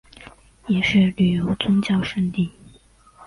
[0.65, 2.49] 也是旅游宗教胜地。